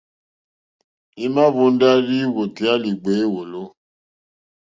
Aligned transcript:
Ima 1.25 1.43
hvonda 1.53 1.89
rzɔ̀ 2.07 2.21
i 2.27 2.31
wòtèyà 2.35 2.73
li 2.83 2.91
gbeya 3.01 3.23
èwòlò. 3.27 3.63